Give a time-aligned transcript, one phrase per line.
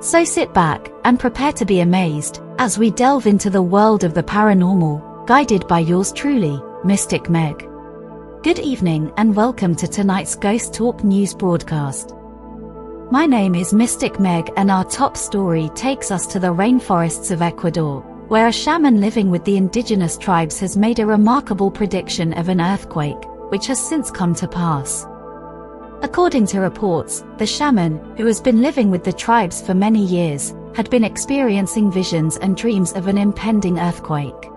[0.00, 4.12] So sit back and prepare to be amazed as we delve into the world of
[4.12, 7.66] the paranormal, guided by yours truly, Mystic Meg.
[8.42, 12.14] Good evening and welcome to tonight's Ghost Talk News broadcast.
[13.10, 17.40] My name is Mystic Meg and our top story takes us to the rainforests of
[17.40, 22.50] Ecuador, where a shaman living with the indigenous tribes has made a remarkable prediction of
[22.50, 25.06] an earthquake, which has since come to pass.
[26.04, 30.54] According to reports, the shaman, who has been living with the tribes for many years,
[30.74, 34.50] had been experiencing visions and dreams of an impending earthquake.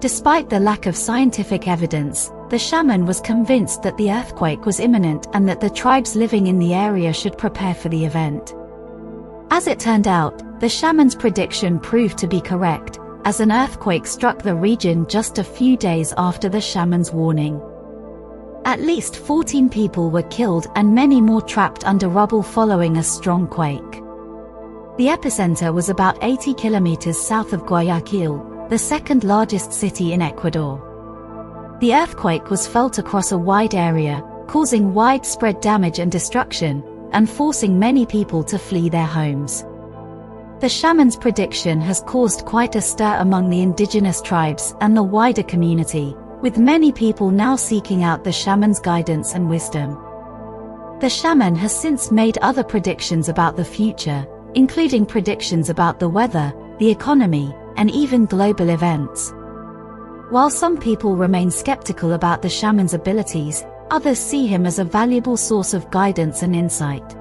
[0.00, 5.28] Despite the lack of scientific evidence, the shaman was convinced that the earthquake was imminent
[5.32, 8.52] and that the tribes living in the area should prepare for the event.
[9.52, 14.42] As it turned out, the shaman's prediction proved to be correct, as an earthquake struck
[14.42, 17.62] the region just a few days after the shaman's warning.
[18.68, 23.46] At least 14 people were killed and many more trapped under rubble following a strong
[23.46, 24.02] quake.
[24.98, 30.76] The epicenter was about 80 kilometers south of Guayaquil, the second largest city in Ecuador.
[31.80, 37.78] The earthquake was felt across a wide area, causing widespread damage and destruction, and forcing
[37.78, 39.64] many people to flee their homes.
[40.60, 45.42] The shaman's prediction has caused quite a stir among the indigenous tribes and the wider
[45.42, 49.98] community, with many people now seeking out the shaman's guidance and wisdom.
[51.00, 56.52] The shaman has since made other predictions about the future, including predictions about the weather,
[56.78, 59.32] the economy, and even global events.
[60.30, 65.36] While some people remain skeptical about the shaman's abilities, others see him as a valuable
[65.36, 67.16] source of guidance and insight.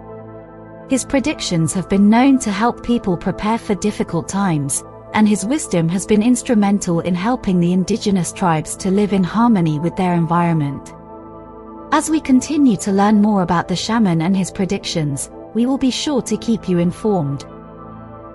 [0.89, 4.83] His predictions have been known to help people prepare for difficult times,
[5.17, 9.79] and his wisdom has been instrumental in helping the indigenous tribes to live in harmony
[9.79, 10.93] with their environment.
[11.91, 15.89] As we continue to learn more about the shaman and his predictions, we will be
[15.89, 17.45] sure to keep you informed.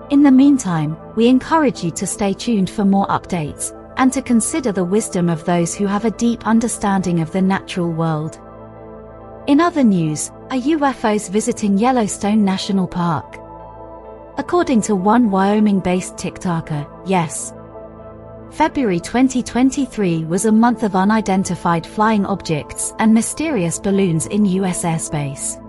[0.09, 4.73] In the meantime, we encourage you to stay tuned for more updates, and to consider
[4.73, 8.41] the wisdom of those who have a deep understanding of the natural world.
[9.47, 13.42] In other news, are UFOs visiting Yellowstone National Park?
[14.35, 17.53] According to one Wyoming-based TikToker, yes.
[18.49, 25.59] February 2023 was a month of unidentified flying objects and mysterious balloons in US airspace.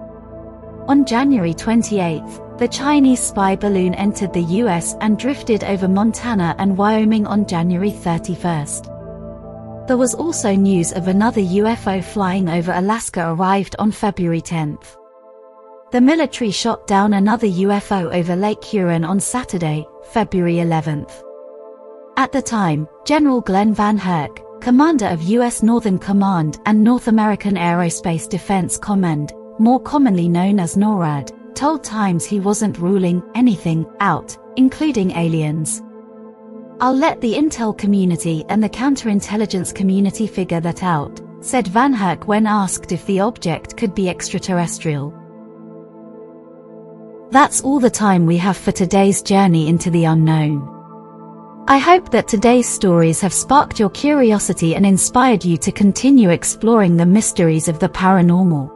[0.88, 2.22] On January 28,
[2.58, 7.91] the Chinese spy balloon entered the US and drifted over Montana and Wyoming on January
[7.91, 9.86] 31.
[9.86, 14.78] There was also news of another UFO flying over Alaska arrived on February 10.
[15.94, 21.06] The military shot down another UFO over Lake Huron on Saturday, February 11.
[22.16, 25.62] At the time, General Glen VanHerck, commander of U.S.
[25.62, 32.25] Northern Command and North American Aerospace Defense Command, more commonly known as NORAD, told Times
[32.25, 35.81] he wasn't ruling anything out, including aliens.
[36.81, 42.49] I'll let the intel community and the counterintelligence community figure that out, said VanHerck when
[42.49, 45.14] asked if the object could be extraterrestrial.
[47.34, 50.70] That's all the time we have for today's journey into the unknown.
[51.66, 56.96] I hope that today's stories have sparked your curiosity and inspired you to continue exploring
[56.96, 58.70] the mysteries of the paranormal.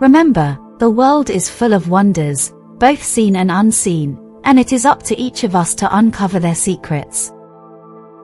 [0.00, 5.04] Remember, the world is full of wonders, both seen and unseen, and it is up
[5.04, 7.30] to each of us to uncover their secrets.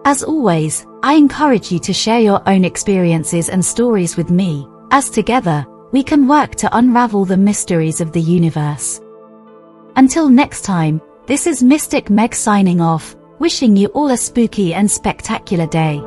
[0.05, 5.09] As always, I encourage you to share your own experiences and stories with me, as
[5.09, 9.01] together, we can work to unravel the mysteries of the universe.
[9.99, 14.89] Until next time, this is Mystic Meg signing off, wishing you all a spooky and
[14.89, 16.01] spectacular day.